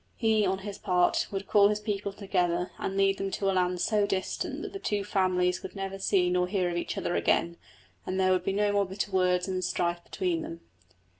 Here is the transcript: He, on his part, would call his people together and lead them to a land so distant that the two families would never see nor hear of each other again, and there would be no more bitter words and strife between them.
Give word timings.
He, 0.15 0.47
on 0.47 0.57
his 0.65 0.79
part, 0.79 1.27
would 1.29 1.45
call 1.45 1.69
his 1.69 1.79
people 1.79 2.11
together 2.11 2.71
and 2.79 2.97
lead 2.97 3.19
them 3.19 3.29
to 3.29 3.51
a 3.51 3.51
land 3.53 3.79
so 3.81 4.07
distant 4.07 4.63
that 4.63 4.73
the 4.73 4.79
two 4.79 5.03
families 5.03 5.61
would 5.61 5.75
never 5.75 5.99
see 5.99 6.27
nor 6.31 6.47
hear 6.47 6.69
of 6.71 6.75
each 6.75 6.97
other 6.97 7.15
again, 7.15 7.57
and 8.03 8.19
there 8.19 8.31
would 8.31 8.43
be 8.43 8.51
no 8.51 8.71
more 8.71 8.87
bitter 8.87 9.11
words 9.11 9.47
and 9.47 9.63
strife 9.63 10.03
between 10.03 10.41
them. 10.41 10.61